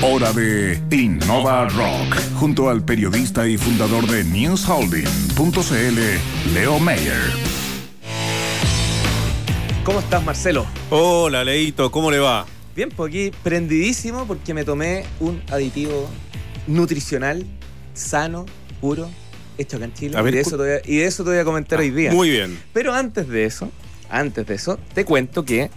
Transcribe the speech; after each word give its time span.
Hora 0.00 0.32
de 0.32 0.80
Innova 0.92 1.68
Rock, 1.70 2.14
junto 2.36 2.70
al 2.70 2.84
periodista 2.84 3.48
y 3.48 3.58
fundador 3.58 4.06
de 4.06 4.22
NewsHolding.cl, 4.22 6.54
Leo 6.54 6.78
Mayer. 6.78 7.20
¿Cómo 9.82 9.98
estás, 9.98 10.24
Marcelo? 10.24 10.66
Hola, 10.90 11.42
Leito, 11.42 11.90
¿cómo 11.90 12.12
le 12.12 12.20
va? 12.20 12.46
Bien, 12.76 12.90
pues 12.94 13.08
aquí 13.08 13.32
prendidísimo 13.42 14.24
porque 14.28 14.54
me 14.54 14.64
tomé 14.64 15.04
un 15.18 15.42
aditivo 15.50 16.08
nutricional, 16.68 17.44
sano, 17.92 18.46
puro, 18.80 19.10
hecho 19.58 19.78
acá 19.78 19.86
en 19.86 19.94
Chile. 19.94 20.16
A 20.16 20.22
ver, 20.22 20.34
y, 20.34 20.36
de 20.36 20.42
eso 20.42 20.50
te 20.50 20.62
voy 20.62 20.70
a, 20.70 20.80
y 20.84 20.98
de 20.98 21.06
eso 21.06 21.24
te 21.24 21.30
voy 21.30 21.40
a 21.40 21.44
comentar 21.44 21.80
hoy 21.80 21.90
día. 21.90 22.12
Muy 22.12 22.30
bien. 22.30 22.56
Pero 22.72 22.94
antes 22.94 23.26
de 23.26 23.46
eso, 23.46 23.68
antes 24.08 24.46
de 24.46 24.54
eso, 24.54 24.78
te 24.94 25.04
cuento 25.04 25.44
que 25.44 25.72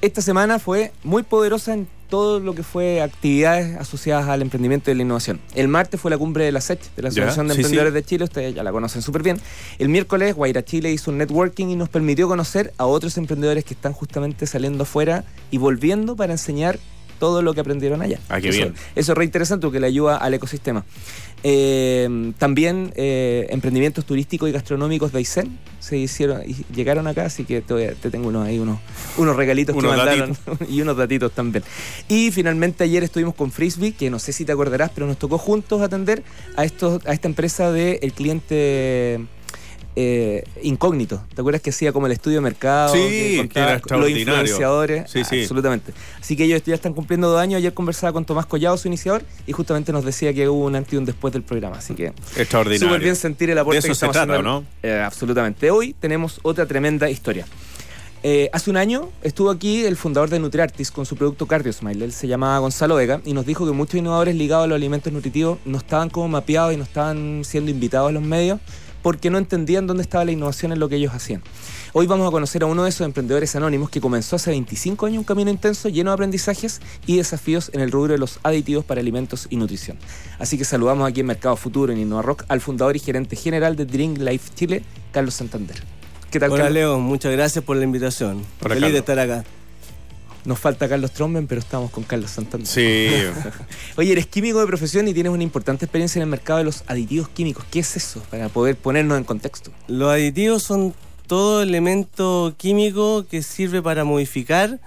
esta 0.00 0.22
semana 0.22 0.60
fue 0.60 0.92
muy 1.02 1.24
poderosa 1.24 1.74
en 1.74 1.88
todo 2.08 2.40
lo 2.40 2.54
que 2.54 2.62
fue 2.62 3.02
actividades 3.02 3.76
asociadas 3.76 4.28
al 4.28 4.42
emprendimiento 4.42 4.90
y 4.90 4.94
la 4.94 5.02
innovación. 5.02 5.40
El 5.54 5.68
martes 5.68 6.00
fue 6.00 6.10
la 6.10 6.18
cumbre 6.18 6.44
de 6.44 6.52
la 6.52 6.60
SET, 6.60 6.80
de 6.96 7.02
la 7.02 7.08
Asociación 7.08 7.48
de 7.48 7.54
sí, 7.54 7.60
Emprendedores 7.60 7.92
sí. 7.92 7.94
de 7.94 8.04
Chile, 8.04 8.24
ustedes 8.24 8.54
ya 8.54 8.62
la 8.62 8.72
conocen 8.72 9.02
súper 9.02 9.22
bien. 9.22 9.40
El 9.78 9.88
miércoles, 9.88 10.34
Guaira 10.34 10.64
Chile 10.64 10.92
hizo 10.92 11.10
un 11.10 11.18
networking 11.18 11.68
y 11.68 11.76
nos 11.76 11.88
permitió 11.88 12.28
conocer 12.28 12.72
a 12.78 12.86
otros 12.86 13.16
emprendedores 13.18 13.64
que 13.64 13.74
están 13.74 13.92
justamente 13.92 14.46
saliendo 14.46 14.84
afuera 14.84 15.24
y 15.50 15.58
volviendo 15.58 16.16
para 16.16 16.32
enseñar 16.32 16.78
todo 17.24 17.40
lo 17.40 17.54
que 17.54 17.60
aprendieron 17.60 18.02
allá. 18.02 18.20
Ah, 18.28 18.38
qué 18.38 18.50
eso, 18.50 18.58
bien. 18.58 18.74
Eso 18.94 19.12
es 19.12 19.18
re 19.18 19.24
interesante 19.24 19.66
porque 19.66 19.80
le 19.80 19.86
ayuda 19.86 20.18
al 20.18 20.34
ecosistema. 20.34 20.84
Eh, 21.42 22.32
también 22.36 22.92
eh, 22.96 23.46
emprendimientos 23.48 24.04
turísticos 24.04 24.50
y 24.50 24.52
gastronómicos 24.52 25.10
de 25.10 25.18
Aysén 25.20 25.58
se 25.80 25.96
hicieron 25.96 26.42
y 26.46 26.66
llegaron 26.74 27.06
acá, 27.06 27.24
así 27.24 27.44
que 27.44 27.62
te, 27.62 27.94
tengo 28.10 28.28
unos, 28.28 28.46
ahí 28.46 28.58
unos, 28.58 28.78
unos 29.16 29.36
regalitos 29.36 29.74
Unos 29.74 29.90
que 29.90 29.96
mandaron 29.96 30.36
y 30.68 30.82
unos 30.82 30.98
datitos 30.98 31.32
también. 31.32 31.64
Y 32.10 32.30
finalmente 32.30 32.84
ayer 32.84 33.02
estuvimos 33.02 33.34
con 33.34 33.50
Frisbee, 33.50 33.92
que 33.92 34.10
no 34.10 34.18
sé 34.18 34.34
si 34.34 34.44
te 34.44 34.52
acordarás, 34.52 34.90
pero 34.94 35.06
nos 35.06 35.18
tocó 35.18 35.38
juntos 35.38 35.80
atender 35.80 36.22
a 36.56 36.64
estos, 36.66 37.06
a 37.06 37.14
esta 37.14 37.26
empresa 37.26 37.72
del 37.72 38.00
el 38.02 38.12
cliente 38.12 39.26
eh, 39.96 40.44
incógnito. 40.62 41.22
¿Te 41.34 41.40
acuerdas 41.40 41.62
que 41.62 41.70
hacía 41.70 41.92
como 41.92 42.06
el 42.06 42.12
estudio 42.12 42.38
de 42.38 42.40
mercado? 42.42 42.94
Sí, 42.94 43.48
que 43.52 43.58
era 43.58 43.80
los 43.90 44.10
influenciadores. 44.10 45.10
Sí, 45.10 45.24
sí. 45.24 45.42
Absolutamente. 45.42 45.92
Así 46.20 46.36
que 46.36 46.44
ellos 46.44 46.62
ya 46.64 46.74
están 46.74 46.94
cumpliendo 46.94 47.28
dos 47.28 47.40
años. 47.40 47.58
Ayer 47.58 47.72
conversaba 47.74 48.12
con 48.12 48.24
Tomás 48.24 48.46
Collado, 48.46 48.76
su 48.76 48.88
iniciador, 48.88 49.22
y 49.46 49.52
justamente 49.52 49.92
nos 49.92 50.04
decía 50.04 50.32
que 50.32 50.48
hubo 50.48 50.64
un 50.64 50.74
antes 50.76 50.92
y 50.94 50.96
un 50.96 51.04
después 51.04 51.32
del 51.32 51.42
programa. 51.42 51.76
Así 51.78 51.94
que 51.94 52.12
Extraordinario. 52.36 52.88
súper 52.88 53.00
bien 53.02 53.16
sentir 53.16 53.50
el 53.50 53.58
aporte 53.58 53.76
De 53.76 53.78
eso 53.80 53.88
que 53.88 53.94
se 53.94 54.06
estamos 54.06 54.14
trata, 54.14 54.32
haciendo. 54.32 54.60
¿no? 54.60 54.66
Eh, 54.82 55.00
absolutamente. 55.00 55.70
Hoy 55.70 55.94
tenemos 55.98 56.40
otra 56.42 56.66
tremenda 56.66 57.08
historia. 57.08 57.46
Eh, 58.26 58.48
hace 58.54 58.70
un 58.70 58.78
año 58.78 59.10
estuvo 59.22 59.50
aquí 59.50 59.84
el 59.84 59.96
fundador 59.96 60.30
de 60.30 60.38
NutriArtis 60.38 60.90
con 60.90 61.04
su 61.04 61.14
producto 61.14 61.46
CardioSmile. 61.46 62.06
Él 62.06 62.12
se 62.12 62.26
llamaba 62.26 62.58
Gonzalo 62.58 62.94
Vega 62.94 63.20
y 63.26 63.34
nos 63.34 63.44
dijo 63.44 63.66
que 63.66 63.72
muchos 63.72 63.96
innovadores 63.96 64.34
ligados 64.34 64.64
a 64.64 64.66
los 64.66 64.76
alimentos 64.76 65.12
nutritivos 65.12 65.58
no 65.66 65.76
estaban 65.76 66.08
como 66.08 66.28
mapeados 66.28 66.72
y 66.72 66.78
no 66.78 66.84
estaban 66.84 67.42
siendo 67.44 67.70
invitados 67.70 68.08
a 68.08 68.12
los 68.12 68.22
medios 68.22 68.60
porque 69.04 69.28
no 69.28 69.36
entendían 69.36 69.86
dónde 69.86 70.02
estaba 70.02 70.24
la 70.24 70.32
innovación 70.32 70.72
en 70.72 70.80
lo 70.80 70.88
que 70.88 70.96
ellos 70.96 71.12
hacían. 71.12 71.42
Hoy 71.92 72.06
vamos 72.06 72.26
a 72.26 72.30
conocer 72.30 72.62
a 72.62 72.66
uno 72.66 72.84
de 72.84 72.88
esos 72.88 73.04
emprendedores 73.04 73.54
anónimos 73.54 73.90
que 73.90 74.00
comenzó 74.00 74.36
hace 74.36 74.50
25 74.50 75.04
años 75.04 75.18
un 75.18 75.24
camino 75.24 75.50
intenso 75.50 75.90
lleno 75.90 76.10
de 76.10 76.14
aprendizajes 76.14 76.80
y 77.06 77.18
desafíos 77.18 77.70
en 77.74 77.82
el 77.82 77.92
rubro 77.92 78.14
de 78.14 78.18
los 78.18 78.40
aditivos 78.42 78.82
para 78.82 79.02
alimentos 79.02 79.46
y 79.50 79.56
nutrición. 79.56 79.98
Así 80.38 80.56
que 80.56 80.64
saludamos 80.64 81.06
aquí 81.06 81.20
en 81.20 81.26
Mercado 81.26 81.54
Futuro, 81.56 81.92
en 81.92 81.98
InnovaRock, 81.98 82.46
al 82.48 82.62
fundador 82.62 82.96
y 82.96 82.98
gerente 82.98 83.36
general 83.36 83.76
de 83.76 83.84
Drink 83.84 84.16
Life 84.20 84.52
Chile, 84.54 84.82
Carlos 85.12 85.34
Santander. 85.34 85.76
¿Qué 86.30 86.40
tal, 86.40 86.50
Hola 86.50 86.62
Carlos? 86.64 86.74
Leo, 86.74 86.98
muchas 86.98 87.30
gracias 87.30 87.62
por 87.62 87.76
la 87.76 87.84
invitación. 87.84 88.38
Hola, 88.38 88.74
Feliz 88.74 88.74
Carlos. 88.74 88.92
de 88.92 88.98
estar 89.00 89.18
acá. 89.18 89.44
Nos 90.44 90.58
falta 90.58 90.88
Carlos 90.88 91.12
Tromben, 91.12 91.46
pero 91.46 91.58
estamos 91.60 91.90
con 91.90 92.04
Carlos 92.04 92.30
Santander. 92.30 92.66
Sí. 92.68 93.08
Oye, 93.96 94.12
eres 94.12 94.26
químico 94.26 94.60
de 94.60 94.66
profesión 94.66 95.08
y 95.08 95.14
tienes 95.14 95.32
una 95.32 95.42
importante 95.42 95.86
experiencia 95.86 96.18
en 96.18 96.24
el 96.24 96.28
mercado 96.28 96.58
de 96.58 96.64
los 96.64 96.84
aditivos 96.86 97.28
químicos. 97.30 97.64
¿Qué 97.70 97.78
es 97.80 97.96
eso? 97.96 98.20
Para 98.30 98.48
poder 98.50 98.76
ponernos 98.76 99.16
en 99.16 99.24
contexto. 99.24 99.70
Los 99.88 100.10
aditivos 100.12 100.62
son 100.62 100.94
todo 101.26 101.62
elemento 101.62 102.54
químico 102.58 103.24
que 103.30 103.42
sirve 103.42 103.80
para 103.80 104.04
modificar 104.04 104.80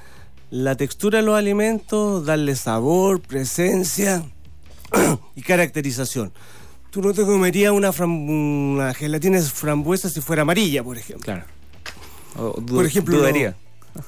la 0.52 0.76
textura 0.76 1.20
de 1.20 1.26
los 1.26 1.36
alimentos, 1.36 2.24
darle 2.26 2.56
sabor, 2.56 3.20
presencia 3.20 4.24
y 5.36 5.42
caracterización. 5.42 6.32
Tú 6.92 7.02
no 7.02 7.14
te 7.14 7.24
comerías 7.24 7.72
una, 7.72 7.92
fram- 7.92 8.30
una 8.30 8.94
gelatina 8.94 9.42
frambuesa 9.42 10.10
si 10.10 10.22
fuera 10.22 10.44
amarilla, 10.44 10.84
por 10.84 10.98
ejemplo. 10.98 11.26
Claro. 11.26 11.44
O 12.38 12.54
Por 12.62 12.86
ejemplo, 12.86 13.18
dudaría. 13.18 13.56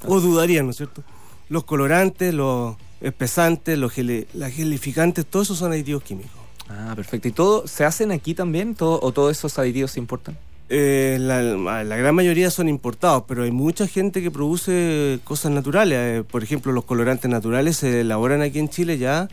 O 0.05 0.19
dudarías, 0.19 0.63
¿no 0.63 0.69
es 0.71 0.77
cierto? 0.77 1.03
Los 1.49 1.63
colorantes, 1.63 2.33
los 2.33 2.75
espesantes, 3.01 3.77
los 3.77 3.93
las 4.33 4.53
gelificantes, 4.53 5.25
todos 5.25 5.47
esos 5.47 5.57
son 5.57 5.71
aditivos 5.71 6.03
químicos. 6.03 6.39
Ah, 6.69 6.93
perfecto. 6.95 7.27
¿Y 7.27 7.31
todo 7.31 7.67
se 7.67 7.83
hacen 7.83 8.11
aquí 8.11 8.33
también? 8.33 8.75
¿Todo, 8.75 8.99
¿O 9.01 9.11
todos 9.11 9.35
esos 9.35 9.57
aditivos 9.57 9.91
se 9.91 9.99
importan? 9.99 10.37
Eh, 10.71 11.17
la, 11.19 11.41
la 11.83 11.95
gran 11.97 12.13
mayoría 12.13 12.51
son 12.51 12.69
importados, 12.69 13.23
pero 13.27 13.41
hay 13.43 13.49
mucha 13.51 13.87
gente 13.87 14.21
que 14.21 14.29
produce 14.29 15.19
cosas 15.23 15.51
naturales. 15.51 15.97
Eh, 15.99 16.23
por 16.23 16.43
ejemplo, 16.43 16.71
los 16.71 16.85
colorantes 16.85 17.29
naturales 17.29 17.77
se 17.77 18.01
elaboran 18.01 18.43
aquí 18.43 18.59
en 18.59 18.69
Chile 18.69 18.99
ya. 18.99 19.27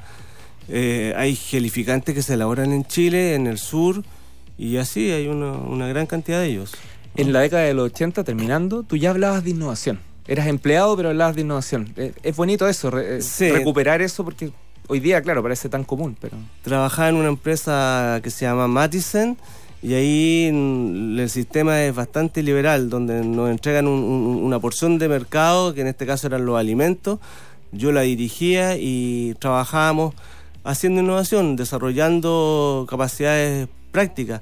Eh, 0.68 1.12
hay 1.16 1.36
gelificantes 1.36 2.14
que 2.14 2.22
se 2.22 2.34
elaboran 2.34 2.72
en 2.72 2.84
Chile, 2.84 3.34
en 3.34 3.46
el 3.46 3.58
sur, 3.58 4.02
y 4.56 4.78
así 4.78 5.10
hay 5.10 5.28
una, 5.28 5.52
una 5.52 5.86
gran 5.88 6.06
cantidad 6.06 6.40
de 6.40 6.46
ellos. 6.46 6.72
En 7.14 7.32
la 7.32 7.40
década 7.40 7.62
de 7.64 7.74
los 7.74 7.86
80, 7.86 8.24
terminando, 8.24 8.82
tú 8.82 8.96
ya 8.96 9.10
hablabas 9.10 9.44
de 9.44 9.50
innovación. 9.50 10.00
Eras 10.28 10.46
empleado, 10.48 10.96
pero 10.96 11.10
hablabas 11.10 11.36
de 11.36 11.42
innovación. 11.42 11.92
Eh, 11.96 12.12
Es 12.22 12.34
bonito 12.36 12.66
eso, 12.68 12.90
re- 12.90 13.18
eh, 13.18 13.22
Sí. 13.22 13.48
recuperar 13.50 14.02
eso, 14.02 14.24
porque 14.24 14.50
hoy 14.88 15.00
día, 15.00 15.22
claro, 15.22 15.42
parece 15.42 15.68
tan 15.68 15.84
común, 15.84 16.16
pero... 16.20 16.36
Trabajaba 16.62 17.08
en 17.10 17.16
una 17.16 17.28
empresa 17.28 18.20
que 18.22 18.30
se 18.30 18.44
llama 18.44 18.66
Matisen 18.66 19.36
y 19.82 19.94
ahí 19.94 20.50
mm, 20.52 21.18
el 21.20 21.30
sistema 21.30 21.82
es 21.84 21.94
bastante 21.94 22.42
liberal, 22.42 22.90
donde 22.90 23.22
nos 23.24 23.50
entregan 23.50 23.86
un- 23.86 24.02
un- 24.02 24.44
una 24.44 24.58
porción 24.58 24.98
de 24.98 25.08
mercado, 25.08 25.74
que 25.74 25.82
en 25.82 25.86
este 25.86 26.06
caso 26.06 26.26
eran 26.26 26.44
los 26.44 26.58
alimentos. 26.58 27.20
Yo 27.72 27.92
la 27.92 28.00
dirigía 28.02 28.76
y 28.78 29.34
trabajábamos 29.38 30.14
haciendo 30.64 31.02
innovación, 31.02 31.54
desarrollando 31.56 32.86
capacidades 32.88 33.68
prácticas. 33.92 34.40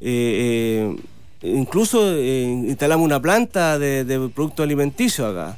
Eh, 0.00 0.94
eh, 0.94 0.96
incluso 1.44 2.12
eh, 2.16 2.42
instalamos 2.42 3.04
una 3.04 3.20
planta 3.20 3.78
de, 3.78 4.04
de 4.04 4.28
producto 4.28 4.62
alimenticio 4.62 5.26
acá. 5.26 5.56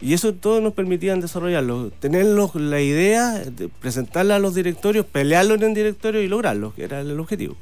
Y 0.00 0.14
eso 0.14 0.34
todo 0.34 0.60
nos 0.60 0.72
permitían 0.72 1.20
desarrollarlo, 1.20 1.90
tener 2.00 2.26
los- 2.26 2.54
la 2.56 2.80
idea, 2.80 3.38
de 3.38 3.68
presentarla 3.68 4.36
a 4.36 4.38
los 4.40 4.54
directorios, 4.54 5.06
pelearlo 5.06 5.54
en 5.54 5.62
el 5.62 5.74
directorio 5.74 6.20
y 6.22 6.28
lograrlo, 6.28 6.74
que 6.74 6.82
era 6.84 7.00
el 7.00 7.18
objetivo. 7.20 7.54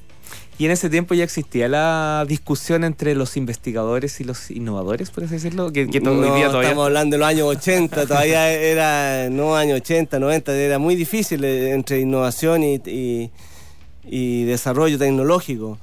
Y 0.59 0.65
en 0.67 0.71
ese 0.73 0.89
tiempo 0.91 1.15
ya 1.15 1.25
existía 1.25 1.69
la 1.69 2.25
discusión 2.29 2.85
entre 2.85 3.15
los 3.15 3.37
investigadores 3.37 4.21
y 4.21 4.25
los 4.25 4.51
innovadores, 4.51 5.11
por 5.11 5.25
así 5.25 5.35
decirlo, 5.35 5.71
que, 5.73 5.87
que 5.89 6.01
to- 6.01 6.11
No, 6.15 6.33
hoy 6.33 6.39
día 6.39 6.47
todavía... 6.49 6.69
Estamos 6.71 6.87
hablando 6.87 7.15
de 7.15 7.19
los 7.19 7.29
años 7.29 7.47
80, 7.49 8.07
todavía 8.07 8.51
era, 8.53 9.29
no 9.31 9.57
años 9.57 9.77
80, 9.81 10.19
90, 10.19 10.55
era 10.57 10.79
muy 10.79 10.97
difícil 10.97 11.45
eh, 11.45 11.73
entre 11.73 12.01
innovación 12.01 12.63
y, 12.63 12.75
y- 12.87 13.31
y 14.05 14.45
desarrollo 14.45 14.99
tecnológico. 14.99 15.79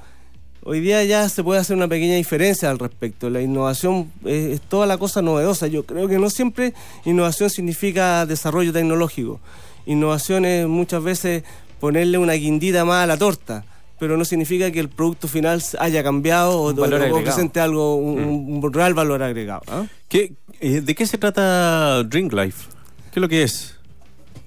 Hoy 0.69 0.81
día 0.81 1.01
ya 1.05 1.29
se 1.29 1.45
puede 1.45 1.61
hacer 1.61 1.77
una 1.77 1.87
pequeña 1.87 2.15
diferencia 2.15 2.69
al 2.69 2.77
respecto. 2.77 3.29
La 3.29 3.41
innovación 3.41 4.11
es, 4.25 4.55
es 4.55 4.61
toda 4.61 4.85
la 4.85 4.97
cosa 4.97 5.21
novedosa. 5.21 5.67
Yo 5.67 5.83
creo 5.85 6.09
que 6.09 6.17
no 6.19 6.29
siempre 6.29 6.73
innovación 7.05 7.49
significa 7.49 8.25
desarrollo 8.25 8.73
tecnológico. 8.73 9.39
Innovación 9.85 10.43
es 10.43 10.67
muchas 10.67 11.01
veces 11.01 11.43
ponerle 11.79 12.17
una 12.17 12.33
guindita 12.33 12.83
más 12.83 13.05
a 13.05 13.07
la 13.07 13.15
torta, 13.17 13.63
pero 13.97 14.17
no 14.17 14.25
significa 14.25 14.69
que 14.69 14.81
el 14.81 14.89
producto 14.89 15.29
final 15.29 15.63
haya 15.79 16.03
cambiado 16.03 16.59
o, 16.59 16.73
o- 16.73 16.75
presente 17.23 17.61
algo, 17.61 17.95
un, 17.95 18.61
un 18.61 18.73
real 18.73 18.93
valor 18.93 19.23
agregado. 19.23 19.61
¿ah? 19.69 19.85
¿Qué, 20.09 20.33
eh, 20.59 20.81
¿De 20.81 20.95
qué 20.95 21.07
se 21.07 21.17
trata 21.17 22.03
Drink 22.03 22.33
Life? 22.33 22.67
¿Qué 23.13 23.19
es 23.19 23.21
lo 23.21 23.29
que 23.29 23.43
es? 23.43 23.76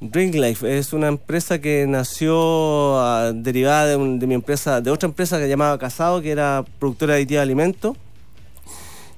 Drink 0.01 0.35
Life 0.35 0.79
es 0.79 0.93
una 0.93 1.09
empresa 1.09 1.61
que 1.61 1.87
nació 1.87 2.99
ah, 3.01 3.33
derivada 3.35 3.87
de, 3.89 3.97
un- 3.97 4.19
mi 4.27 4.35
empresa, 4.35 4.81
de 4.81 4.91
otra 4.91 5.09
empresa 5.09 5.39
que 5.39 5.49
llamaba 5.49 5.79
Casado, 5.79 6.21
que 6.23 6.31
era 6.31 6.65
productora 6.79 7.15
de 7.15 7.39
alimentos. 7.39 7.97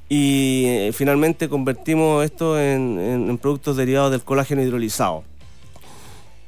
Y 0.08 0.64
eh, 0.66 0.90
finalmente 0.92 1.48
convertimos 1.48 2.24
esto 2.24 2.60
en, 2.60 2.98
productos 3.38 3.76
derivados 3.76 4.10
del 4.10 4.22
colágeno 4.22 4.62
hidrolizado. 4.62 5.24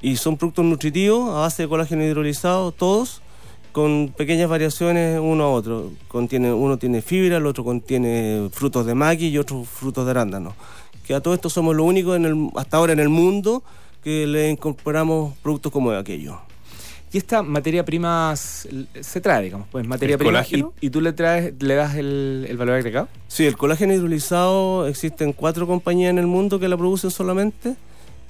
Y 0.03 0.17
son 0.17 0.37
productos 0.37 0.65
nutritivos 0.65 1.31
a 1.31 1.41
base 1.41 1.63
de 1.63 1.69
colágeno 1.69 2.05
hidrolizado, 2.05 2.73
todos, 2.73 3.23
con 3.73 4.13
pequeñas 4.15 4.51
variaciones 4.51 5.19
uno 5.21 5.45
a 5.45 5.51
otro. 5.51 5.93
Contiene, 6.09 6.53
uno 6.53 6.77
tiene 6.77 7.01
fibra, 7.01 7.39
el 7.39 7.47
otro 7.47 7.65
contiene 7.65 8.51
frutos 8.53 8.85
de 8.85 8.95
maqui 8.95 9.29
y 9.29 9.39
otros 9.39 9.67
frutos 9.67 10.05
de 10.05 10.11
arándano. 10.11 10.55
Que 11.07 11.15
a 11.15 11.21
todo 11.21 11.33
esto 11.33 11.49
somos 11.49 11.75
en 12.17 12.25
el, 12.27 12.51
hasta 12.57 12.77
ahora 12.77 12.93
en 12.93 13.01
el 13.01 13.09
mundo 13.09 13.63
que 14.05 14.27
le 14.27 14.51
incorporamos 14.51 15.35
productos 15.39 15.73
como 15.73 15.91
aquello. 15.91 16.39
Y 17.13 17.19
esta 17.19 17.43
materia 17.45 17.85
prima 17.85 18.35
se 18.37 19.21
trae, 19.21 19.45
digamos, 19.45 19.69
pues 19.71 19.87
materia 19.87 20.15
¿El 20.15 20.19
prima. 20.19 20.31
Y, 20.31 20.35
colágeno? 20.35 20.73
y 20.81 20.91
tú 20.91 21.01
le 21.01 21.13
traes, 21.13 21.55
le 21.61 21.75
das 21.75 21.95
el, 21.95 22.45
el 22.49 22.57
valor 22.57 22.75
agregado. 22.75 23.09
Sí, 23.29 23.47
el 23.47 23.57
colágeno 23.57 23.95
hidrolizado 23.95 24.89
existen 24.89 25.33
cuatro 25.33 25.67
compañías 25.67 26.11
en 26.11 26.19
el 26.19 26.27
mundo 26.27 26.59
que 26.59 26.69
la 26.69 26.77
producen 26.77 27.11
solamente 27.13 27.77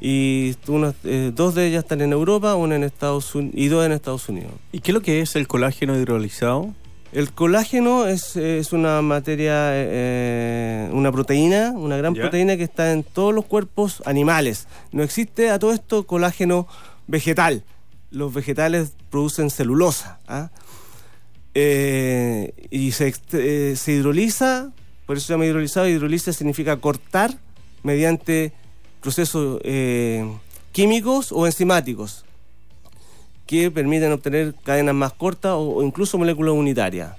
Y 0.00 0.54
unas, 0.68 0.94
eh, 1.04 1.32
dos 1.34 1.54
de 1.54 1.68
ellas 1.68 1.84
están 1.84 2.02
en 2.02 2.12
Europa, 2.12 2.54
una 2.56 2.76
en 2.76 2.84
Estados 2.84 3.34
Unidos 3.34 3.54
y 3.56 3.68
dos 3.68 3.86
en 3.86 3.92
Estados 3.92 4.28
Unidos. 4.28 4.52
¿Y 4.70 4.80
qué 4.80 4.90
es 4.90 4.94
lo 4.94 5.00
que 5.00 5.20
es 5.20 5.34
el 5.34 5.48
colágeno 5.48 5.96
hidrolizado? 5.96 6.74
El 7.14 7.30
colágeno 7.30 8.06
es, 8.06 8.34
es 8.34 8.72
una 8.72 9.00
materia, 9.00 9.70
eh, 9.72 10.88
una 10.92 11.12
proteína, 11.12 11.70
una 11.70 11.96
gran 11.96 12.12
Ya. 12.12 12.22
proteína 12.22 12.56
que 12.56 12.64
está 12.64 12.90
en 12.92 13.04
todos 13.04 13.32
los 13.32 13.44
cuerpos 13.44 14.02
animales. 14.04 14.66
No 14.90 15.04
existe 15.04 15.48
a 15.50 15.60
todo 15.60 15.72
esto 15.72 16.08
colágeno 16.08 16.66
vegetal. 17.06 17.62
Los 18.10 18.34
vegetales 18.34 18.94
producen 19.10 19.50
celulosa. 19.50 20.18
¿ah? 20.26 20.50
Eh, 21.54 22.52
y 22.70 22.90
se, 22.90 23.14
eh, 23.32 23.74
se 23.76 23.92
hidroliza, 23.92 24.72
por 25.06 25.16
eso 25.16 25.28
se 25.28 25.32
llama 25.34 25.46
hidrolizado. 25.46 25.86
Hidroliza 25.88 26.32
significa 26.32 26.76
cortar 26.78 27.32
mediante 27.84 28.52
procesos 29.00 29.60
eh, 29.62 30.28
químicos 30.72 31.30
o 31.30 31.46
enzimáticos 31.46 32.24
que 33.46 33.70
permiten 33.70 34.12
obtener 34.12 34.54
cadenas 34.64 34.94
más 34.94 35.12
cortas 35.12 35.52
o, 35.52 35.76
o 35.76 35.82
incluso 35.82 36.18
moléculas 36.18 36.54
unitarias. 36.54 37.12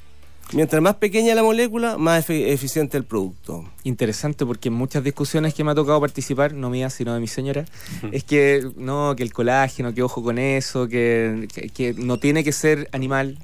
Mientras 0.53 0.79
más 0.79 0.95
pequeña 0.95 1.33
la 1.33 1.41
molécula, 1.41 1.97
más 1.97 2.27
efe- 2.29 2.49
eficiente 2.49 2.97
el 2.97 3.03
producto. 3.03 3.65
Interesante 3.83 4.45
porque 4.45 4.67
en 4.69 4.75
muchas 4.75 5.03
discusiones 5.03 5.55
que 5.55 5.63
me 5.63 5.71
ha 5.71 5.75
tocado 5.75 5.99
participar, 5.99 6.53
no 6.53 6.69
mías 6.69 6.93
sino 6.93 7.15
de 7.15 7.19
mi 7.19 7.27
señora, 7.27 7.65
es 8.11 8.23
que 8.23 8.63
no, 8.77 9.15
que 9.17 9.23
el 9.23 9.33
colágeno, 9.33 9.93
que 9.95 10.03
ojo 10.03 10.21
con 10.23 10.37
eso, 10.37 10.87
que, 10.87 11.47
que- 11.53 11.69
que 11.69 11.93
no 11.95 12.17
tiene 12.19 12.43
que 12.43 12.51
ser 12.51 12.87
animal. 12.91 13.39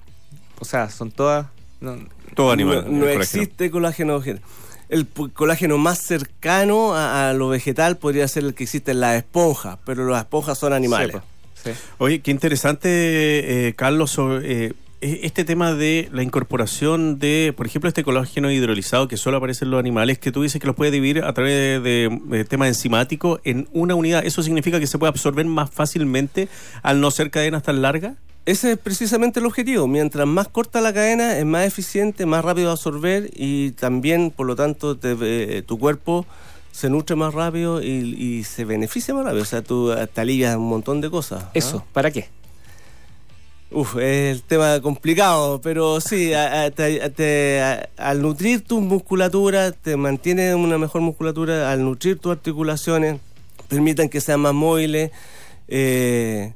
O 0.60 0.66
sea, 0.66 0.92
son 0.92 1.10
todas. 1.10 1.48
no, 1.80 1.98
Todo 2.36 2.52
animal. 2.52 2.84
No, 2.86 2.92
no 2.92 3.06
el 3.08 3.14
colágeno. 3.14 3.22
existe 3.44 3.72
colágeno 3.72 4.20
vegetal. 4.20 4.42
El 4.90 5.08
colágeno 5.08 5.78
más 5.80 6.00
cercano 6.00 6.94
a, 6.94 7.30
a 7.30 7.34
lo 7.34 7.48
vegetal 7.48 7.98
podría 7.98 8.28
ser 8.28 8.44
el 8.44 8.54
que 8.54 8.64
existe 8.66 8.92
en 8.92 9.00
las 9.00 9.16
esponjas, 9.16 9.80
pero 9.86 10.08
las 10.08 10.22
esponjas 10.24 10.58
son 10.60 10.74
animales. 10.74 11.14
sepa. 11.14 11.24
Sí. 11.64 11.72
Oye, 12.00 12.22
qué 12.22 12.32
interesante, 12.32 13.68
eh, 13.68 13.74
Carlos, 13.76 14.12
sobre, 14.12 14.66
eh, 14.68 14.74
e- 15.02 15.20
este 15.24 15.44
tema 15.44 15.74
de 15.74 16.10
la 16.12 16.24
incorporación 16.24 17.20
de, 17.20 17.54
por 17.56 17.66
ejemplo, 17.68 17.88
este 17.88 18.04
colágeno 18.04 18.50
hidrolizado 18.52 19.08
que 19.08 19.18
solo 19.18 19.38
aparece 19.38 19.66
en 19.66 19.72
los 19.72 19.80
animales, 19.80 20.18
que 20.20 20.32
tú 20.32 20.42
dices 20.44 20.60
que 20.62 20.68
los 20.68 20.76
puede 20.76 20.92
dividir 20.92 21.24
a 21.24 21.34
través 21.34 21.82
de, 21.84 22.20
de 22.26 22.46
tema 22.46 22.68
enzimático 22.68 23.40
en 23.44 23.68
una 23.74 23.96
unidad. 23.96 24.26
¿Eso 24.26 24.42
significa 24.44 24.80
que 24.80 24.88
se 24.88 24.98
puede 24.98 25.10
absorber 25.10 25.46
más 25.46 25.70
fácilmente 25.70 26.48
al 26.84 27.00
no 27.02 27.12
ser 27.12 27.30
cadenas 27.32 27.64
tan 27.64 27.82
largas? 27.82 28.14
Ese 28.46 28.72
es 28.72 28.78
precisamente 28.80 29.40
el 29.40 29.46
objetivo. 29.46 29.88
Mientras 29.88 30.26
más 30.26 30.48
corta 30.48 30.82
la 30.82 30.92
cadena, 30.94 31.38
es 31.38 31.46
más 31.46 31.68
eficiente, 31.68 32.26
más 32.26 32.44
rápido 32.44 32.68
de 32.68 32.72
absorber 32.74 33.30
y 33.36 33.72
también, 33.74 34.32
por 34.32 34.48
lo 34.48 34.56
tanto, 34.56 34.98
te- 34.98 35.16
eh, 35.22 35.62
tu 35.62 35.78
cuerpo 35.78 36.26
se 36.72 36.90
nutre 36.90 37.16
más 37.16 37.34
rápido 37.34 37.82
y, 37.82 37.88
y 37.88 38.44
se 38.44 38.66
beneficia 38.66 39.14
más 39.14 39.26
rápido. 39.26 39.44
O 39.44 39.46
sea, 39.46 39.62
tú 39.62 39.94
te 40.14 40.22
alivias 40.22 40.56
un 40.56 40.68
montón 40.70 41.02
de 41.02 41.10
cosas. 41.10 41.44
¿ah? 41.44 41.52
Eso, 41.54 41.84
¿para 41.94 42.12
qué? 42.12 42.30
Uf, 43.74 43.96
es 43.98 44.36
el 44.36 44.44
tema 44.44 44.82
complicado, 44.82 45.62
pero 45.62 46.02
sí, 46.02 46.34
a- 46.34 46.64
a- 46.64 46.72
te- 46.72 47.10
te- 47.12 47.62
a- 47.62 47.88
al 47.98 48.22
nutrir 48.22 48.66
tu 48.66 48.82
musculatura, 48.82 49.72
te 49.72 49.96
mantiene 49.96 50.54
una 50.56 50.78
mejor 50.78 51.00
musculatura, 51.02 51.72
al 51.72 51.82
nutrir 51.84 52.20
tus 52.20 52.34
articulaciones, 52.34 53.20
permitan 53.70 54.10
que 54.10 54.20
sean 54.20 54.42
más 54.42 54.54
móviles. 54.54 55.12
eh, 55.74 56.52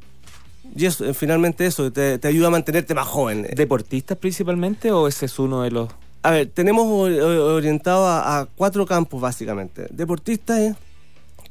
y 0.76 0.86
eso, 0.86 1.06
eh, 1.06 1.14
finalmente 1.14 1.66
eso, 1.66 1.90
te, 1.90 2.18
te 2.20 2.28
ayuda 2.28 2.48
a 2.48 2.50
mantenerte 2.50 2.94
más 2.94 3.08
joven. 3.08 3.48
¿Deportistas 3.56 4.18
principalmente 4.18 4.92
o 4.92 5.08
ese 5.08 5.28
es 5.28 5.40
uno 5.40 5.62
de 5.62 5.72
los.? 5.72 5.90
A 6.26 6.32
ver, 6.32 6.48
tenemos 6.48 6.88
orientado 6.88 8.08
a, 8.08 8.48
cuatro 8.56 8.88
campos 8.88 9.22
básicamente. 9.22 9.86
Deportistas, 9.92 10.58
eh, 10.58 10.76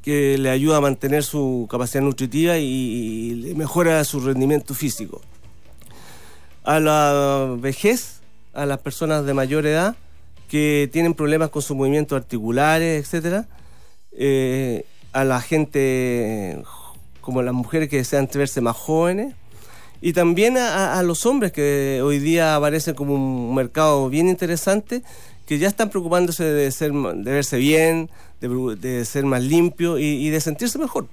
que 0.03 0.37
le 0.37 0.51
ayuda 0.51 0.79
a 0.79 0.81
mantener 0.81 1.23
su 1.23 1.69
capacidad 1.71 2.03
nutritiva 2.03 2.59
y, 2.59 3.35
le 3.37 3.55
mejora 3.55 4.03
su 4.03 4.19
rendimiento 4.19 4.75
físico. 4.75 5.21
A 6.65 6.81
la 6.81 7.55
vejez, 7.57 8.21
a 8.53 8.67
las 8.67 8.81
personas 8.81 9.25
de 9.25 9.33
mayor 9.33 9.65
edad 9.65 9.95
que 10.49 10.91
tienen 10.93 11.15
problemas 11.15 11.51
con 11.51 11.63
sus 11.63 11.77
movimientos 11.77 12.17
articulares, 12.17 13.01
etcétera. 13.01 13.47
Eh, 14.11 14.87
a 15.13 15.23
la 15.23 15.41
gente 15.41 16.65
como 17.21 17.43
las 17.43 17.55
mujeres 17.55 17.89
que 17.89 17.99
desean 17.99 18.29
verse 18.35 18.61
más 18.61 18.75
jóvenes 18.75 19.37
y 20.07 20.13
también 20.13 20.57
a, 20.59 21.03
los 21.03 21.25
hombres 21.25 21.51
que 21.53 22.01
hoy 22.05 22.19
día 22.19 22.55
aparecen 22.57 22.95
como 22.95 23.15
un 23.15 23.55
mercado 23.55 24.09
bien 24.11 24.29
interesante, 24.29 25.03
que 25.47 25.59
ya 25.59 25.67
están 25.69 25.89
preocupándose 25.89 26.45
de, 26.45 26.71
ser, 26.73 26.93
de 26.93 27.33
verse 27.33 27.57
bien, 27.57 28.11
de, 28.41 29.05
ser 29.07 29.25
más 29.25 29.43
limpio 29.43 29.99
y, 29.99 30.05
y 30.05 30.29
de 30.29 30.41
sentirse 30.41 30.79
mejor. 30.79 31.07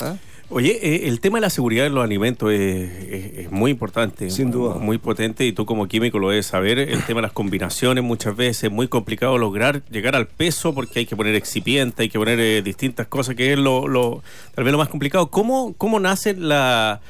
¿Ah? 0.00 0.16
Oye, 0.48 0.78
eh, 0.82 1.08
el 1.08 1.20
tema 1.20 1.38
de 1.38 1.42
la 1.42 1.50
seguridad 1.50 1.86
en 1.86 1.94
los 1.94 2.04
alimentos 2.04 2.52
es, 2.52 2.90
es- 3.08 3.38
es 3.46 3.50
muy 3.50 3.70
importante. 3.70 4.30
Sin 4.30 4.50
duda. 4.50 4.74
Muy 4.74 4.98
potente 4.98 5.46
y 5.46 5.52
tú 5.52 5.64
como 5.64 5.86
químico 5.88 6.18
lo 6.18 6.28
debes 6.30 6.44
saber. 6.46 6.78
El 6.78 7.02
tema 7.04 7.18
de 7.20 7.28
las 7.28 7.32
combinaciones 7.32 8.04
muchas 8.04 8.36
veces 8.36 8.64
es 8.64 8.70
muy 8.70 8.86
complicado 8.88 9.38
lograr 9.38 9.82
llegar 9.90 10.14
al 10.16 10.26
peso 10.26 10.74
porque 10.74 10.98
hay 11.00 11.06
que 11.06 11.16
poner 11.16 11.34
excipiente, 11.34 12.02
hay 12.02 12.08
que 12.10 12.18
poner 12.18 12.38
eh, 12.40 12.60
distintas 12.62 13.06
cosas 13.06 13.34
que 13.34 13.52
es 13.54 13.58
lo, 13.58 13.88
lo- 13.88 14.22
tal 14.54 14.64
vez 14.64 14.72
lo 14.72 14.78
más 14.78 14.88
complicado. 14.88 15.28
¿Cómo, 15.30 15.74
cómo 15.78 16.00
nace 16.00 16.34
la... 16.34 17.00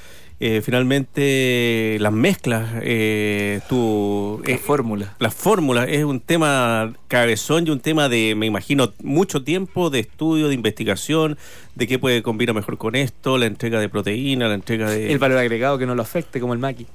eh, 0.44 0.60
finalmente 0.60 1.98
las 2.00 2.12
mezclas, 2.12 2.68
eh, 2.82 3.60
tu, 3.68 4.42
La 4.44 4.54
eh, 4.54 4.58
fórmula. 4.58 5.14
la 5.20 5.30
fórmula 5.30 5.84
es 5.84 6.02
un 6.02 6.18
tema 6.18 6.92
cabezón 7.06 7.68
y 7.68 7.70
un 7.70 7.78
tema 7.78 8.08
de, 8.08 8.34
me 8.34 8.46
imagino, 8.46 8.92
mucho 9.04 9.44
tiempo 9.44 9.88
de 9.88 10.00
estudio, 10.00 10.48
de 10.48 10.54
investigación, 10.54 11.38
de 11.76 11.86
qué 11.86 12.00
puede 12.00 12.24
combinar 12.24 12.56
mejor 12.56 12.76
con 12.76 12.96
esto, 12.96 13.38
la 13.38 13.46
entrega 13.46 13.78
de 13.78 13.88
proteína, 13.88 14.48
la 14.48 14.54
entrega 14.54 14.90
de... 14.90 15.12
El 15.12 15.20
valor 15.20 15.38
agregado 15.38 15.78
que 15.78 15.86
no 15.86 15.94
lo 15.94 16.02
afecte, 16.02 16.40
como 16.40 16.54
el 16.54 16.58
maqui. 16.58 16.88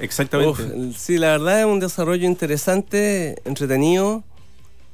Exactamente. 0.00 0.62
Uf, 0.62 0.96
sí, 0.96 1.18
la 1.18 1.32
verdad 1.32 1.60
es 1.60 1.66
un 1.66 1.80
desarrollo 1.80 2.26
interesante, 2.26 3.36
entretenido 3.44 4.24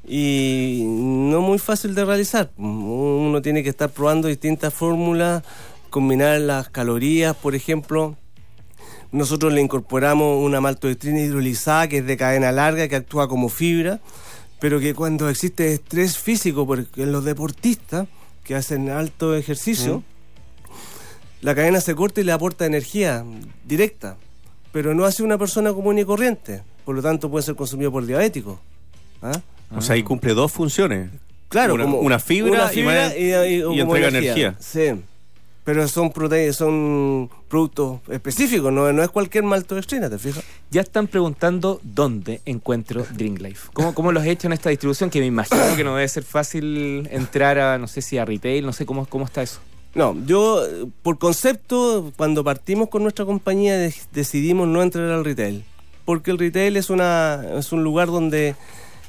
y 0.05 0.82
no 0.85 1.43
muy 1.43 1.61
fácil 1.61 1.94
de 1.94 2.05
realizar. 2.05 2.50
Uno 2.58 3.41
tiene 3.41 3.62
que 3.62 3.69
estar 3.69 3.91
probando 3.91 4.26
distintas 4.26 4.75
fórmulas, 4.75 5.44
combinar 5.99 6.41
las 6.41 6.70
calorías, 6.70 7.37
por 7.37 7.55
ejemplo. 7.55 8.17
Nosotros 9.12 9.52
le 9.52 9.61
incorporamos 9.61 10.44
una 10.44 10.61
maltodextrina 10.61 11.20
hidrolizada 11.20 11.87
que 11.87 11.99
es 11.99 12.06
de 12.06 12.17
cadena 12.17 12.50
larga, 12.50 12.88
que 12.88 12.96
actúa 12.96 13.29
como 13.29 13.49
fibra, 13.49 14.00
pero 14.58 14.81
que 14.81 14.93
cuando 14.93 15.29
existe 15.29 15.73
estrés 15.73 16.19
físico, 16.19 16.67
porque 16.67 17.05
en 17.05 17.12
los 17.12 17.25
deportistas 17.25 18.08
que 18.43 18.56
hacen 18.56 18.91
alto 18.91 19.37
ejercicio, 19.37 20.02
la 21.43 21.55
cadena 21.55 21.81
se 21.81 21.94
corta 21.94 22.20
y 22.20 22.25
le 22.25 22.32
aporta 22.32 22.67
energía 22.67 23.25
directa, 23.64 24.17
pero 24.72 24.94
no 24.94 25.05
hace 25.05 25.22
una 25.22 25.39
persona 25.39 25.72
común 25.72 25.96
y 26.01 26.05
corriente, 26.05 26.63
por 26.84 26.96
lo 26.96 27.03
tanto 27.03 27.31
puede 27.31 27.44
ser 27.44 27.55
consumido 27.55 27.93
por 27.93 28.05
diabéticos. 28.05 28.58
¿Ah? 29.22 29.41
O 29.77 29.81
sea, 29.81 29.94
ahí 29.94 30.03
cumple 30.03 30.34
dos 30.34 30.51
funciones. 30.51 31.10
Claro, 31.48 31.74
Una- 31.74 31.84
como 31.84 31.98
una 32.01 32.19
fibra 32.19 32.51
una 32.65 32.72
y 32.72 32.74
fibra 32.74 33.17
y, 33.17 33.22
y- 33.55 33.58
y 33.58 33.63
como 33.63 33.94
entrega 33.94 34.08
energía. 34.08 34.56
Sí, 34.58 34.86
pero 35.65 35.89
son 35.89 36.13
proteínas, 36.13 36.56
son 36.56 37.31
productos 37.49 38.01
específicos, 38.11 38.71
no, 38.73 38.93
no 38.93 39.03
es 39.03 39.09
cualquier 39.09 39.44
maltodextrina, 39.44 40.11
¿te 40.11 40.19
fijas? 40.19 40.44
Ya 40.71 40.83
están 40.83 41.06
preguntando 41.06 41.81
dónde 41.83 42.43
encuentro 42.44 43.06
Drink 43.15 43.41
Life. 43.41 43.69
¿Cómo, 43.73 43.94
¿Cómo 43.94 44.13
lo 44.13 44.21
has 44.21 44.27
hecho 44.27 44.47
en 44.47 44.53
esta 44.53 44.69
distribución? 44.71 45.09
Que 45.11 45.21
me 45.21 45.27
imagino 45.27 45.63
que 45.77 45.83
no 45.85 45.94
debe 45.97 46.09
ser 46.09 46.23
fácil 46.25 47.09
entrar 47.11 47.59
a, 47.59 47.79
no 47.79 47.87
sé 47.89 48.03
si 48.03 48.19
a 48.19 48.25
retail, 48.25 48.67
no 48.67 48.73
sé 48.75 48.85
cómo, 48.85 49.06
cómo 49.06 49.25
está 49.25 49.43
eso. 49.43 49.61
No, 49.94 50.17
yo 50.27 50.63
por 51.03 51.19
concepto, 51.19 52.13
cuando 52.17 52.43
partimos 52.44 52.89
con 52.89 53.03
nuestra 53.03 53.25
compañía 53.25 53.79
de- 53.79 53.94
decidimos 54.13 54.69
no 54.69 54.83
entrar 54.83 55.09
al 55.11 55.25
retail, 55.25 55.65
porque 56.05 56.31
el 56.33 56.39
retail 56.39 56.77
es, 56.77 56.91
una, 56.91 57.43
es 57.56 57.73
un 57.73 57.85
lugar 57.85 58.09
donde, 58.09 58.56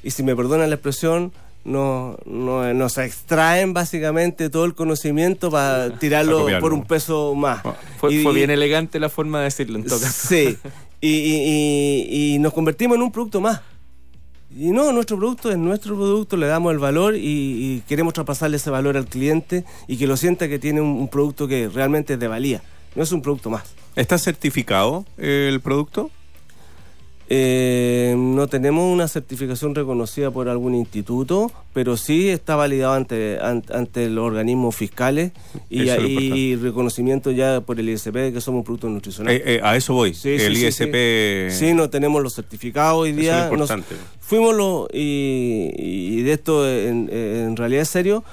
y 0.03 0.11
si 0.11 0.21
me 0.23 0.35
perdonan 0.35 0.69
la 0.69 0.75
expresión, 0.75 1.33
no, 1.65 2.17
no- 2.25 2.73
nos 2.73 2.97
extraen 2.97 3.73
básicamente 3.73 4.49
todo 4.49 4.63
el 4.65 4.73
conocimiento 4.75 5.51
para 5.51 5.99
tirarlo 5.99 6.39
copiarlo. 6.41 6.61
por 6.61 6.73
un 6.73 6.85
peso 6.85 7.35
más. 7.35 7.61
Fue, 7.99 8.13
Y- 8.13 8.23
fue 8.23 8.31
y- 8.31 8.35
bien 8.35 8.49
elegante 8.51 8.99
la 8.99 9.09
forma 9.09 9.39
de 9.39 9.45
decirlo 9.45 9.77
en 9.77 9.85
todo 9.85 9.99
caso. 9.99 10.27
Sí, 10.29 10.57
y, 11.01 11.09
y- 11.09 12.05
y- 12.09 12.35
y 12.35 12.39
nos 12.39 12.53
convertimos 12.53 12.95
en 12.95 13.01
un 13.03 13.11
producto 13.11 13.41
más. 13.41 13.61
Y 14.57 14.71
no, 14.71 14.93
nuestro 14.93 15.17
producto 15.17 15.51
es 15.51 15.57
nuestro 15.57 15.95
producto, 15.95 16.37
le 16.37 16.47
damos 16.47 16.71
el 16.71 16.79
valor 16.79 17.15
y, 17.17 17.19
y 17.19 17.83
queremos 17.89 18.13
traspasarle 18.13 18.55
ese 18.55 18.69
valor 18.69 18.95
al 18.95 19.05
cliente 19.07 19.65
y 19.87 19.97
que 19.97 20.07
lo 20.07 20.15
sienta 20.15 20.47
que 20.47 20.59
tiene 20.59 20.79
un, 20.79 20.87
un 20.89 21.07
producto 21.09 21.45
que 21.47 21.67
realmente 21.67 22.13
es 22.13 22.19
de 22.19 22.27
valía. 22.29 22.61
No 22.95 23.03
es 23.03 23.11
un 23.11 23.21
producto 23.21 23.49
más. 23.49 23.63
¿Está 23.97 24.17
certificado 24.17 25.03
el 25.17 25.59
producto? 25.59 26.09
Eh, 27.27 28.13
no 28.17 28.47
tenemos 28.47 28.91
una 28.93 29.07
certificación 29.07 29.73
reconocida 29.73 30.29
por 30.31 30.47
algún 30.47 30.75
instituto, 30.75 31.51
pero 31.73 31.97
sí 31.97 32.29
está 32.29 32.55
validado 32.55 32.93
ante, 32.93 33.39
an- 33.41 33.63
ante 33.73 34.09
los 34.09 34.25
organismos 34.25 34.75
fiscales 34.75 35.31
y, 35.69 35.83
Eso 35.83 35.93
es 35.95 36.01
lo 36.03 36.07
y 36.07 36.13
importante. 36.13 36.57
reconocimiento 36.67 37.31
ya 37.31 37.61
por 37.61 37.79
el 37.79 37.89
ISP 37.89 38.13
de 38.15 38.33
que 38.33 38.41
somos 38.41 38.59
un 38.59 38.63
producto 38.65 38.89
nutricional. 38.89 39.33
Eh, 39.33 39.41
eh, 39.45 39.59
a 39.63 39.75
eso 39.75 39.93
voy. 39.93 40.13
Sí, 40.13 40.29
el 40.29 40.55
sí, 40.55 40.65
ISP... 40.67 41.49
Sí, 41.51 41.73
no 41.73 41.89
tenemos 41.89 42.21
los 42.21 42.35
certificados 42.35 42.99
hoy 43.01 43.09
Eso 43.09 43.19
día. 43.19 43.45
es 43.45 43.51
Nos- 43.51 43.69
importante. 43.71 43.95
fuimos 44.19 44.55
los, 44.55 44.87
y, 44.93 45.71
y 45.77 46.21
de 46.21 46.31
esto 46.33 46.69
en, 46.69 47.09
en 47.11 47.55
realidad 47.55 47.81
es 47.81 47.89
serio, 47.89 48.23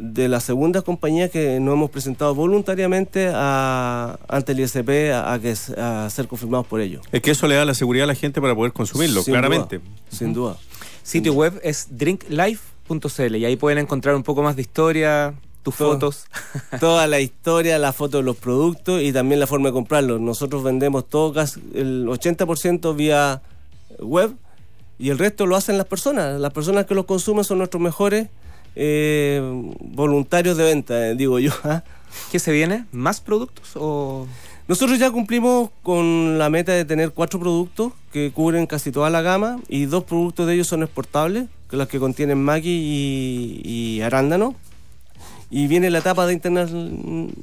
de 0.00 0.28
las 0.28 0.44
segundas 0.44 0.82
compañías 0.82 1.30
que 1.30 1.60
nos 1.60 1.74
hemos 1.74 1.90
presentado 1.90 2.34
voluntariamente 2.34 3.30
a, 3.32 4.18
ante 4.28 4.52
el 4.52 4.60
ISP 4.60 5.12
a, 5.12 5.34
a 5.34 5.38
que, 5.38 5.54
a 5.76 6.08
ser 6.10 6.26
confirmados 6.26 6.66
por 6.66 6.80
ellos. 6.80 7.02
Es 7.12 7.20
que 7.20 7.30
eso 7.30 7.46
le 7.46 7.54
da 7.54 7.66
la 7.66 7.74
seguridad 7.74 8.04
a 8.04 8.06
la 8.06 8.14
gente 8.14 8.40
para 8.40 8.54
poder 8.54 8.72
consumirlo, 8.72 9.22
Sin 9.22 9.34
claramente. 9.34 9.78
duda, 9.78 9.90
sin 10.10 10.32
duda. 10.32 10.56
Sitio 11.02 11.34
web 11.34 11.60
es 11.62 11.88
drinklife.cl 11.90 13.36
y 13.36 13.44
ahí 13.44 13.56
pueden 13.56 13.78
encontrar 13.78 14.14
un 14.14 14.22
poco 14.22 14.42
más 14.42 14.56
de 14.56 14.62
historia, 14.62 15.34
tus 15.62 15.76
Todo. 15.76 15.92
fotos. 15.92 16.24
Toda 16.80 17.06
la 17.06 17.20
historia, 17.20 17.78
la 17.78 17.92
foto 17.92 18.16
de 18.18 18.22
los 18.22 18.36
productos 18.36 19.02
y 19.02 19.12
también 19.12 19.38
la 19.38 19.46
forma 19.46 19.68
de 19.68 19.74
comprarlos. 19.74 20.18
Nosotros 20.18 20.62
vendemos 20.64 21.08
todo, 21.08 21.34
casi 21.34 21.60
el 21.74 22.06
80% 22.06 22.96
vía 22.96 23.42
web 23.98 24.34
y 24.98 25.10
el 25.10 25.18
resto 25.18 25.44
lo 25.46 25.56
hacen 25.56 25.76
las 25.76 25.86
personas. 25.86 26.40
Las 26.40 26.52
personas 26.54 26.86
que 26.86 26.94
los 26.94 27.04
consumen 27.04 27.44
son 27.44 27.58
nuestros 27.58 27.82
mejores 27.82 28.28
eh, 28.76 29.40
voluntarios 29.80 30.56
de 30.56 30.64
venta, 30.64 31.08
eh, 31.08 31.14
digo 31.14 31.38
yo. 31.38 31.52
¿ah? 31.64 31.82
¿Qué 32.32 32.38
se 32.38 32.52
viene? 32.52 32.84
¿Más 32.92 33.20
productos 33.20 33.70
o...? 33.74 34.26
Nosotros 34.68 35.00
ya 35.00 35.10
cumplimos 35.10 35.70
con 35.82 36.38
la 36.38 36.48
meta 36.48 36.70
de 36.70 36.84
tener 36.84 37.10
cuatro 37.10 37.40
productos 37.40 37.92
que 38.12 38.30
cubren 38.30 38.66
casi 38.66 38.92
toda 38.92 39.10
la 39.10 39.20
gama 39.20 39.58
y 39.68 39.86
dos 39.86 40.04
productos 40.04 40.46
de 40.46 40.54
ellos 40.54 40.68
son 40.68 40.84
exportables, 40.84 41.46
que 41.68 41.76
los 41.76 41.88
que 41.88 41.98
contienen 41.98 42.40
maqui 42.40 42.70
y, 42.70 43.62
y 43.68 44.00
arándano. 44.02 44.54
Y 45.50 45.66
viene 45.66 45.90
la 45.90 45.98
etapa 45.98 46.24
de 46.24 46.34
interna- 46.34 46.68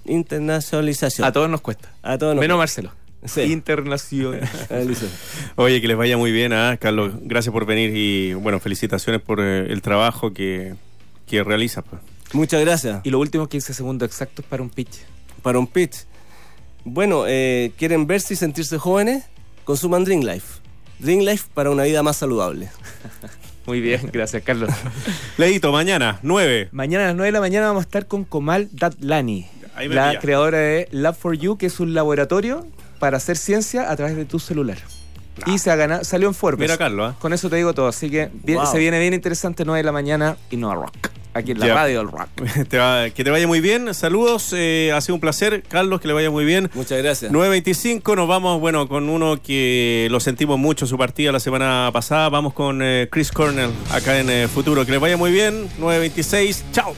internacionalización. 0.05 1.27
A 1.27 1.31
todos 1.33 1.49
nos 1.49 1.59
cuesta. 1.59 1.91
A 2.01 2.17
todos 2.17 2.33
nos 2.35 2.41
Menos 2.41 2.57
cuesta. 2.57 2.81
Marcelo. 2.83 3.07
Sí. 3.25 3.41
Internacional. 3.51 4.47
Oye, 5.57 5.81
que 5.81 5.87
les 5.89 5.97
vaya 5.97 6.15
muy 6.17 6.31
bien, 6.31 6.53
¿ah? 6.53 6.77
Carlos. 6.79 7.13
Gracias 7.23 7.51
por 7.51 7.65
venir 7.65 7.91
y, 7.95 8.33
bueno, 8.35 8.59
felicitaciones 8.61 9.21
por 9.21 9.41
eh, 9.41 9.65
el 9.69 9.81
trabajo 9.81 10.31
que, 10.33 10.75
que 11.27 11.43
realizas. 11.43 11.83
pues. 11.89 12.01
Muchas 12.33 12.61
gracias. 12.61 13.01
y 13.03 13.09
los 13.09 13.21
últimos 13.21 13.47
15 13.47 13.73
segundos 13.73 14.07
exactos 14.07 14.43
para 14.45 14.61
un 14.63 14.69
pitch. 14.69 14.97
Para 15.41 15.59
un 15.59 15.67
pitch. 15.67 16.05
Bueno, 16.83 17.25
eh, 17.27 17.71
¿quieren 17.77 18.07
verse 18.07 18.33
y 18.33 18.37
sentirse 18.37 18.77
jóvenes? 18.77 19.25
Consuman 19.65 20.03
Dream 20.05 20.21
Life. 20.21 20.61
Dream 20.99 21.19
Life 21.21 21.45
para 21.53 21.69
una 21.69 21.83
vida 21.83 22.01
más 22.03 22.17
saludable. 22.17 22.69
Muy 23.65 23.81
bien, 23.81 24.09
gracias 24.13 24.43
Carlos. 24.43 24.69
Leito, 25.37 25.71
mañana, 25.73 26.19
9. 26.23 26.69
Mañana 26.71 27.03
a 27.03 27.07
las 27.07 27.15
9 27.15 27.27
de 27.27 27.31
la 27.33 27.39
mañana 27.41 27.67
vamos 27.67 27.81
a 27.81 27.85
estar 27.85 28.07
con 28.07 28.23
Komal 28.23 28.69
Datlani, 28.71 29.45
Ahí 29.75 29.89
me 29.89 29.95
la 29.95 30.09
pilla. 30.11 30.19
creadora 30.21 30.57
de 30.57 30.87
Lab4You, 30.93 31.57
que 31.57 31.65
es 31.65 31.79
un 31.81 31.93
laboratorio 31.93 32.65
para 32.99 33.17
hacer 33.17 33.35
ciencia 33.37 33.91
a 33.91 33.95
través 33.97 34.15
de 34.15 34.23
tu 34.25 34.39
celular. 34.39 34.77
Y 35.45 35.59
se 35.59 35.69
ha 35.69 35.75
ganado, 35.75 36.03
salió 36.03 36.29
en 36.29 36.33
Forbes. 36.33 36.61
Mira, 36.61 36.77
Carlos, 36.77 37.13
¿ah? 37.13 37.19
Con 37.19 37.31
eso 37.33 37.49
te 37.49 37.57
digo 37.57 37.73
todo. 37.73 37.87
Así 37.87 38.09
que 38.09 38.31
bien- 38.43 38.57
Wow. 38.59 38.71
se 38.71 38.79
viene 38.79 38.99
bien 38.99 39.13
interesante 39.13 39.65
9 39.65 39.79
de 39.79 39.83
la 39.83 39.91
mañana 39.91 40.37
y 40.49 40.57
no 40.57 40.73
rock. 40.73 41.09
Aquí 41.37 41.51
en 41.51 41.59
la 41.59 41.67
Ya. 41.67 41.73
radio 41.75 41.99
del 41.99 42.07
rock. 42.11 42.29
Te 42.69 42.77
va- 42.77 43.09
que 43.09 43.23
te 43.23 43.29
vaya 43.29 43.47
muy 43.47 43.61
bien. 43.61 43.93
Saludos, 43.93 44.53
eh, 44.55 44.91
ha 44.93 45.01
sido 45.01 45.15
un 45.15 45.21
placer. 45.21 45.63
Carlos, 45.67 46.01
que 46.01 46.07
le 46.07 46.13
vaya 46.13 46.29
muy 46.31 46.45
bien. 46.45 46.69
Muchas 46.73 46.97
gracias. 46.97 47.31
9.25, 47.31 48.15
nos 48.15 48.27
vamos, 48.27 48.59
bueno, 48.59 48.87
con 48.87 49.09
uno 49.09 49.41
que 49.41 50.07
lo 50.11 50.19
sentimos 50.19 50.57
mucho 50.59 50.85
su 50.87 50.97
partida 50.97 51.31
la 51.31 51.39
semana 51.39 51.89
pasada. 51.93 52.29
Vamos 52.29 52.53
con 52.53 52.81
eh, 52.81 53.07
Chris 53.11 53.31
Cornell 53.31 53.69
acá 53.91 54.19
en 54.19 54.29
eh, 54.29 54.47
Futuro. 54.47 54.85
Que 54.85 54.91
les 54.93 55.01
vaya 55.01 55.17
muy 55.17 55.31
bien. 55.31 55.67
9.26, 55.79 56.63
chao. 56.71 56.93